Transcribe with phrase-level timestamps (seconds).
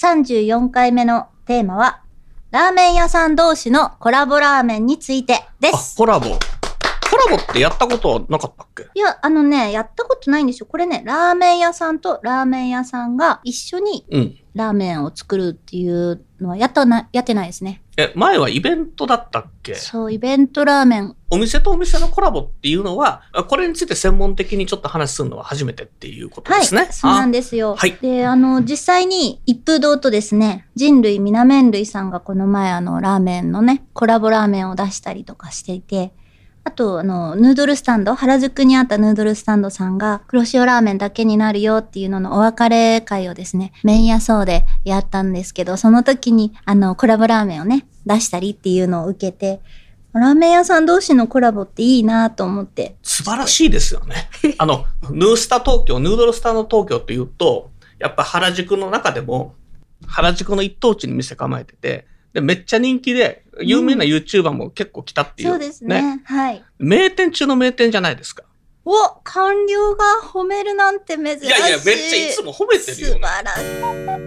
[0.00, 2.00] 34回目のテーマは
[2.50, 6.36] ラーメン屋さん同士のコラボラーメンについてであすコラボコ
[7.30, 8.88] ラボってやったことはなかったっけ？
[8.94, 10.66] いや、あのね、やったことないんですよ。
[10.66, 17.82] これね、ラーメン屋さんとラーメン屋さんが一緒にうんラーメンを作るっていうのはやったな、やってないですね。
[18.00, 19.74] え前はイベントだったっけ？
[19.74, 21.16] そう、イベントラーメン。
[21.32, 27.74] お店とお店のコラボっていうのはあこれについて専門的にちょっと話するのは初めてっていうことはい、ですね、そうなんでですよ。
[27.74, 36.12] はいで、あの、実際に一風堂とですね、人類みな麺類さんがこの前あの、ラーメンのね、コラボラーメンを出したりとかしていて、
[36.70, 49.60] あと、あの、ヌードルスタンド、原宿にあったヌードルスタンドさんが、黒塩ラーメンだけになるよっていうののお別れ会をですね、麺屋そうでやったんですけど、その時に、あの、コラボラーメンをね、出したりっていうのを受けて、
[50.12, 52.94] ラーメン屋さん同士のコラボっていいなと思って。
[53.02, 54.30] 素晴らしいですよね。
[54.58, 59.56] あの、ヌースタ東京、ヌードルスタの東京っていうと、やっぱ原宿の中でも、
[60.06, 65.50] 原宿の一等地に店構えてて、で、めっちゃ人気で、有名な YouTuber も結構来たっていう。
[65.50, 66.22] そうですね。
[66.24, 66.64] はい。
[66.78, 68.44] 名店中の名店じゃないですか。
[68.84, 68.92] お
[69.22, 71.46] 官僚が褒めるなんて珍しい。
[71.46, 73.20] いやいや、めっちゃいつも褒めてるよね。
[73.20, 74.20] 素晴らし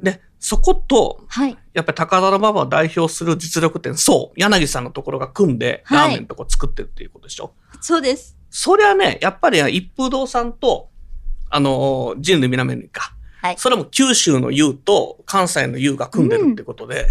[0.00, 0.04] い。
[0.04, 1.56] で、そこと、はい。
[1.72, 7.52] やっぱり高田馬場を代表する実力店、そう、柳さんのところが組んで、はいラーメンのとこ作ってるっていうことでしょ。
[7.80, 8.36] そうです。
[8.50, 10.90] そりゃね、やっぱり一風堂さんと、
[11.48, 13.14] あのー、人類南にか。
[13.42, 17.08] はいそれも九州の U と関西の U が組んでるってことで、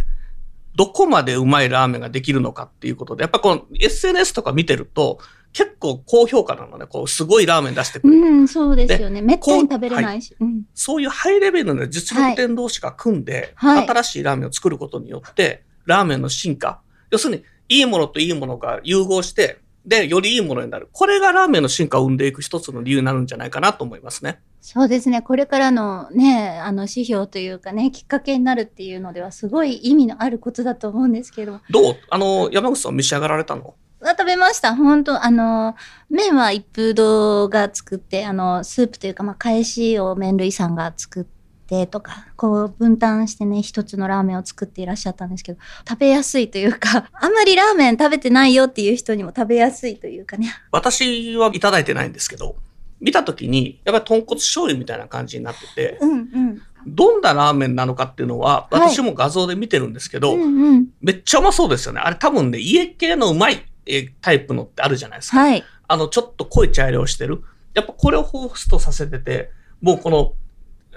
[0.75, 5.19] どこまでうまいラーメンができるのかっていうことで、やっぱこの SNS とか見てると、
[5.53, 8.13] 結構高評価なのね、こう、すごいラーメン出してくる。
[8.13, 9.21] うん、そうですよね。
[9.21, 10.35] めったに食べれないし。
[10.39, 10.63] うん。
[10.73, 16.81] そういうハイレベルな実力店同士が組んで、はい新しいラーメンを作ることによって、ラーメンの進化。
[17.09, 20.89] 要するに、いいものといいものが融合して、で、よりいいものになる。
[20.91, 24.39] これがラーメンの進化を生んでいく一つの理由になるんじゃないかなと思いますね。
[24.61, 25.23] そうですね。
[25.23, 31.61] これからのね、あの指標というかね、きっかけになるっていうのではすごい意味のあることだと思うんですけど。
[31.71, 31.95] どう？
[32.09, 33.73] あの、山口さん召し上がられたの？
[34.03, 34.75] あ食べました。
[34.75, 35.75] 本当あの、
[36.09, 41.40] 麺は一風堂が作って、あの、スープというか、まあ、返しを麺類さんが作って
[41.87, 50.53] とか、こう分担してね、一つのラーメンを作っていらっしゃったんですけど、食べやすいというか、 あんまりラーメン食べてないよっていう人にも食べやすいというかね。
[50.71, 52.55] 私はいただいてないんですけど、
[52.99, 56.61] 見たときに、やっぱり豚骨醤油みたいな感じになってて、うんうん。
[56.87, 60.87] どんなラーメンなのかっていうのは、はい私も画像で見てるんですけど、うんうん。
[61.01, 62.01] めっちゃうまそうですよね。
[62.01, 65.39] あれ多分ね、家系のうまいえータイプのってあるじゃないですか。
[65.39, 65.63] はい。
[65.87, 67.43] あの、ちょっと濃い茶色をしてる。
[67.73, 70.33] やっぱこれを彷彿とさせてて、もうこの、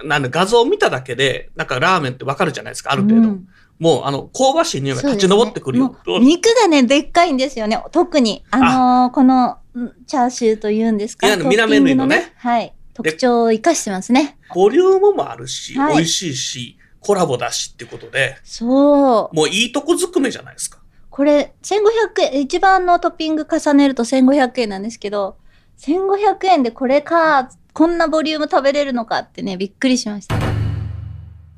[0.02, 3.20] なんで画像を見ただけで、なんかラーメンってわかるじゃないですか、ある程度。
[3.20, 3.48] うん
[3.80, 5.88] もう、あの、香ばしい匂いが立ち上ってくるよ。
[6.06, 7.82] ね肉がね、でっかいんですよね。
[7.90, 8.44] 特に。
[8.52, 8.58] あ
[9.04, 11.26] のーこの、んチャーシューというんですか。
[11.26, 12.72] いやミラメ類のねはい。
[12.94, 14.38] 特徴を生かしてますね。
[14.54, 19.36] ボリュームもあるし、はい美味しいし、コラボだしってことで、そう。
[19.36, 20.78] もういいとこずくめじゃないですか。
[21.10, 25.36] これ、1500円、一番のトッピング重ねると1500円なんですけど、
[25.78, 30.36] 1500円でこれか、こんなボリューム食べれるのかってね、びっくりしました。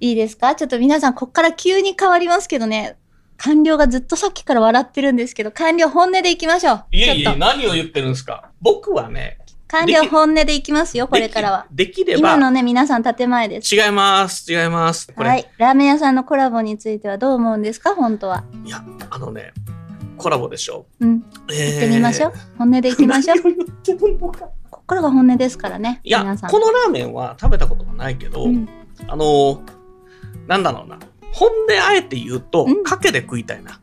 [0.01, 0.55] いいですか？
[0.55, 2.97] ちょっと皆さん、こっから急に変わりますけどね、
[3.37, 6.85] 官僚がずっとさっきから笑ってるんですけど、官僚本音でいきましょう。
[6.91, 7.37] いえいえ。
[7.37, 8.51] 何を言ってるんですか？
[8.63, 9.37] 僕はね、
[9.69, 11.67] 官僚本音でいきますよ、これからは。
[11.71, 13.77] できれば、今のね、皆さん建前です。
[13.77, 15.13] 違います、違います。
[15.15, 15.45] はいい。
[15.59, 17.95] ラーメン屋さんのコラボについてはどう思うんですか？
[17.95, 18.43] 本当は。
[18.65, 19.53] や、あのね、
[20.17, 20.87] コラボでしょ。
[20.99, 21.23] うん。
[21.53, 22.33] え行ってみましょう。
[22.57, 23.37] 本音で行きましょう。
[23.37, 24.49] 何を言ってるのか
[24.87, 26.01] こっからが本音ですからね。
[26.05, 26.21] いや。
[26.21, 26.27] こ
[26.61, 28.69] のラーメンは食べたことがないけど、うん
[29.09, 29.61] あのー
[30.47, 31.01] なんだろうな。
[31.33, 33.81] 本であえて言うとうん、かけで食いたいな。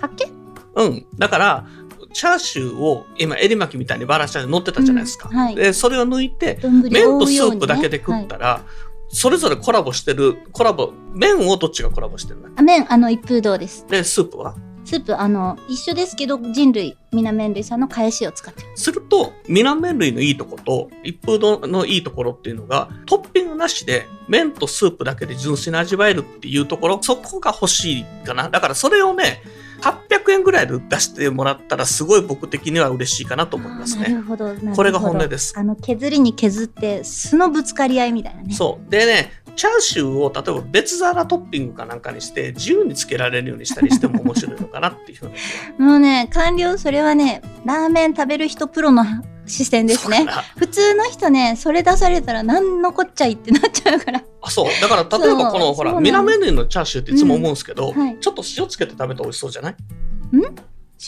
[0.00, 0.28] かけ？
[0.74, 1.06] うん。
[1.16, 1.66] だから、
[2.12, 5.28] チャーシューを今、エリ巻きみたいにバラシャで乗ってたじゃないですか。
[5.30, 8.62] うんはいで、それを抜いて、丼麺とスープだけで食ったら、
[9.10, 12.48] それぞれコラボしてる、コラボ、麺をどっちがコラボしてるの？
[12.56, 13.86] あ麺、あの、一風堂です。
[13.86, 14.56] で、スープは？
[14.92, 18.68] スープ、あの、一緒ですけど、人類南麺類さんの返しを使ってる。
[18.74, 28.50] すると、ミナ麺類のいいとこと、一風堂のいいところっていうのが、トッピングなしで、麺とスープだけで純粋に味わえるっていうところ、そこが欲しいかな。
[28.50, 29.42] だからそれをね、
[29.82, 34.08] 800円ぐらいで出してもらったら、すごい僕的には嬉しいかなと思いますね。
[34.08, 34.54] なるほど。
[34.74, 38.54] これが本音ですあの、削りに削って、素のぶつかり合いみたいなね。
[38.54, 38.90] そう。
[38.90, 45.34] でね、チャーシューを例えば別皿トッピングかなんかにして、自由につけられるようにしたりしても面白いのかなっていうふうに。
[45.84, 49.04] もうね、官僚、それはね、ラーメン食べる人プロの
[49.46, 50.26] 視線ですね。
[50.56, 54.22] 普通の人ね、それ出されたら何のこっちゃいってなっちゃうから。
[54.40, 54.66] あそう。
[54.80, 57.98] だから例えばこの、ほら、ミナメヌのチャーシューっていつも思うんですけど、うん。
[58.06, 58.18] はい。
[58.20, 59.76] ちょっと塩つけて食べたら美味しそうじゃない？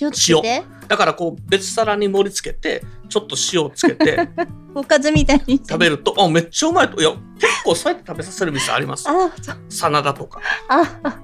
[0.00, 4.28] 塩つけて、だからこう別皿に盛り付けて、ちょっと塩つけて
[4.74, 7.00] おかずみたいに食べると、あ、めっちゃうまいと。
[7.00, 9.04] いや、結構そうやって食べさせる店あります。
[9.68, 10.40] 真田とか。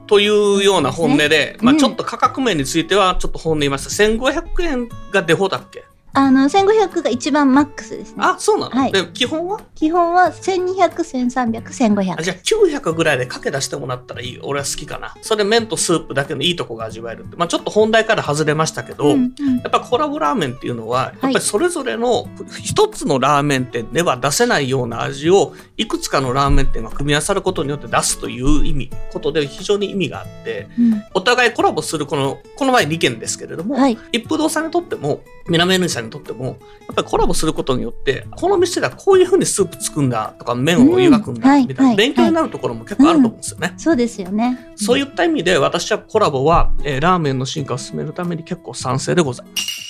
[0.07, 4.05] というような本音で、まあうんちょっと価格面についてはちょっと本音言いました。
[4.05, 5.85] 1500円がデフォだっけ？
[6.12, 8.17] あの、1500が一番マックスですね。
[8.19, 9.61] あ、そうなの、はいで、基本は？
[9.75, 12.15] 基本は1200、1300、1500。
[12.19, 14.41] あじゃあ900ぐらいでかけ出してもらったらいい。
[14.43, 15.15] 俺は好きかな。
[15.23, 17.37] それ麺とスープだけのいいとこが味わえるって。
[17.37, 22.27] まあちょっと本題から外れましたけど、うんうんやっぱコラボラーメンっていうのは、やっぱりそれぞれの
[22.62, 33.99] 一つのラーメン店では出せないような味をいくつかのラーメン店が組み合わさることによって出すという意味、ことで非常に意味があって、うんお互いコラボするこの、この前2件ですけれども、はい。
[34.12, 36.56] 一風堂さんにとっても、南ぬさんにとっても、やっ
[36.97, 43.75] ぱりコラボすることによって、この店ではこういうふうにスープ作るんだとか、麺を湯がくんだみたいな、はい勉強になるところも結構あると思うんですよね。
[43.76, 44.73] そうですよね。
[44.76, 49.81] そういった意味で私はコラボは、えーラーメンの進化を進めるために結構賛成でございます。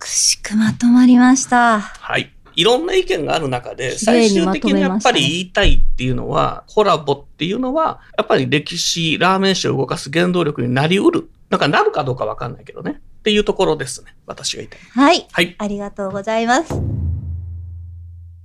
[0.00, 1.80] 美しくまとまりました。
[1.80, 2.32] はい。
[2.56, 11.30] いろんな意見がある中で、最終的にやっぱり言いたいっていうのは、コラボっていうのは、やっぱり歴史、ラーメン史を動かす原動力になりうる。
[11.48, 13.00] だからなるかどうかわかんないけどね。
[13.20, 14.16] っていうところですね。
[14.26, 14.80] 私が言いたい。
[14.80, 15.26] はい。
[15.30, 15.54] はい。
[15.58, 16.74] ありがとうございます。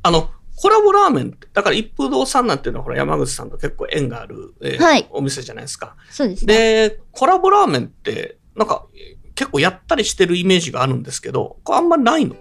[0.04, 5.96] あの、コラボラーメンって、だから一風堂さんなんていうのはほら山口さんと結構縁がある、えーはいお店じゃないですか。
[6.10, 6.54] そうですね。
[6.54, 8.86] で、コラボラーメンって、なんか
[9.34, 12.36] 結構やったりしてるイメージがあるんですけど、これあんまりないの？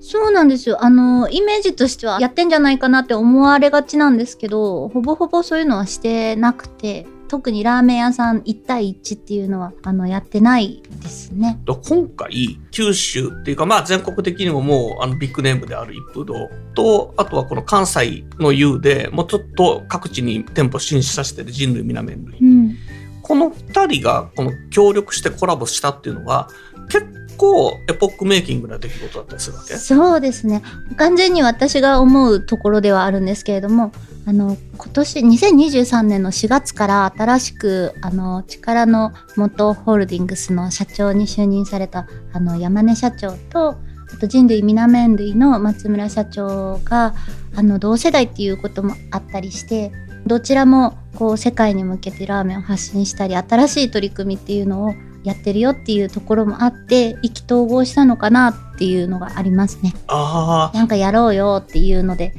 [0.00, 0.84] そうなんですよ。
[0.84, 11.60] あの、イメージとしてはやってんじゃないかなって思われがちなんですけど、ほぼほぼそういうのはしてなくて、特にラーメン屋さん1対1っていうのは、あの、やってないですね。
[11.64, 22.38] と今回、九州っていうか、まあ全国的にももうあのビッグネームである一風堂と、あとはこの関西の U でもうちょっと各地に店舗進出させてる人類皆麺類。
[22.40, 22.76] うん。
[23.22, 26.48] この二人がこの協力してコラボしたっていうのは、
[26.90, 27.06] 結
[27.36, 29.76] 構エポックメイキングな出来事だったりするわけ？
[29.76, 30.62] そうですね。
[30.96, 33.92] 完全に私が思うところではあるんですけれども、
[34.26, 43.76] あの、今年、2023年の4月から新しく、あの、力の元ホールディングスの社長に就任された、あの、山根社長と、
[44.12, 47.14] あと人類皆麺類の松村社長が、
[47.56, 49.90] あの、同世代っていうこともあったりして、
[50.26, 54.94] どちらも、こう、世界に向けてラーメンを発信したり、新しい取り組みっていうのを
[55.24, 59.94] やってるよっていうところもあって、意気投合したのかなっていうのがありますね。
[60.08, 62.34] あなんかやろうよっていうので、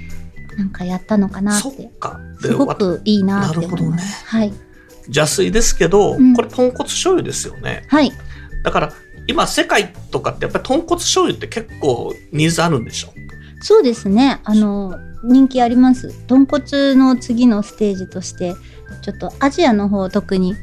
[0.58, 1.62] なんかやったのかあ、なっ。
[1.62, 1.90] そって
[2.42, 4.26] すごくいいなって思いなるほどねます。
[4.26, 4.54] はい。
[5.06, 7.84] 邪推ですけど、うんこれ豚骨醤油ですよね。
[7.88, 8.12] はい。
[8.64, 8.94] だから
[9.28, 13.14] 今世界とかってやっぱり豚骨醤油って結構ニーズあるんでしょ？
[13.62, 14.42] そうですね。
[14.44, 16.12] あの、人気あります。
[16.28, 18.56] 豚骨の次のステージとして、
[19.04, 20.56] ちょっとアジアの方特に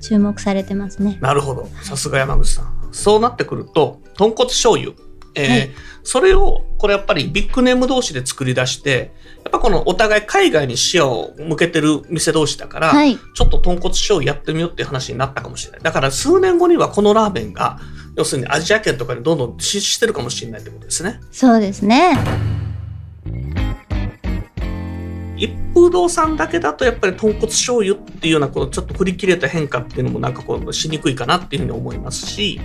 [0.00, 1.18] 注目されてますね。
[1.20, 1.68] なるほど。
[1.82, 2.88] さすが山口さん。
[2.92, 4.92] そうなってくると、豚骨醤油。
[5.34, 5.70] えーはい
[6.02, 9.12] それを、これやっぱりビッグネーム同士で作り出して、
[9.44, 13.16] やっぱこのお互い海外に視野を向けてる店同士だから、はい。
[13.16, 15.82] ちょっと豚骨醤油やってみようっていう話になったかもしれない。
[15.82, 17.78] だから数年後にはこのラーメンが、
[18.16, 21.20] 要するにアジア圏とかにどんどん進出してるかもしれないってことですね。
[21.30, 22.18] そうですね。
[25.40, 32.60] 一風堂さんだけだとやっぱり豚骨醤油っていうようなこのちょっと振り切れた変化っていうのもなんかこうしにくいかなっていうふうに思いますし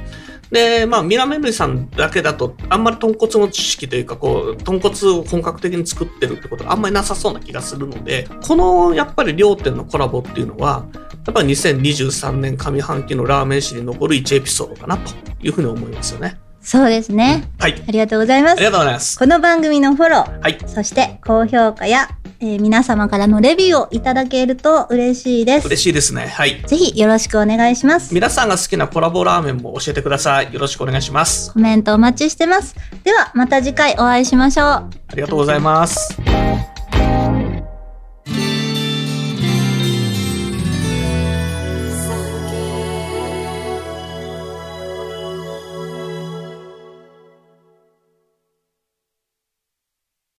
[0.51, 10.85] でまあミラメルイさんだけだとあんまり豚骨の知識というかこう豚骨を本格的に作ってるってことがあんまりなさそうな気がするのでこのやっぱり両店のコラボっていうのは
[11.25, 16.44] やっぱり2023年上半期のラーメン史に残る1エピソードかなというふうに思いますよね。
[16.65, 17.47] そうですね。
[17.59, 17.83] はい。
[17.87, 18.65] ありがとうございますあり。
[18.65, 19.19] がとうございます。
[19.19, 20.57] この番組のフォロー、はい。
[20.65, 25.67] そして高評価や、えー皆様からのレビューをいただけると嬉しいです。
[25.67, 26.25] 嬉しいですね。
[26.25, 26.61] はい。
[26.65, 28.13] ぜひよろしくお願いします。
[28.13, 30.51] 皆さんが好きなコラボラーメンも教えてください。
[30.51, 31.53] よろしくお願いします。
[31.53, 32.75] コメントお待ちしてます。
[33.03, 34.67] ではまた次回お会いしましょう。
[34.67, 36.17] ありがとうございます。